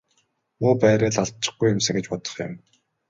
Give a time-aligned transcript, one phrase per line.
[0.61, 2.51] Муу байраа л алдчихгүй юмсан гэж бодох юм.